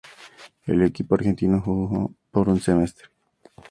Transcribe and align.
En 0.65 0.81
el 0.81 0.87
equipo 0.87 1.13
argentino, 1.13 1.61
jugó 1.61 2.15
por 2.31 2.49
un 2.49 2.59
semestre. 2.59 3.05